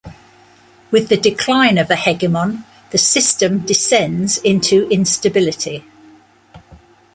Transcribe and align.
With 0.89 1.09
the 1.09 1.15
decline 1.15 1.77
of 1.77 1.91
a 1.91 1.95
hegemon, 1.95 2.63
the 2.89 2.97
system 2.97 3.59
descends 3.59 4.39
into 4.39 4.89
instability. 4.89 5.85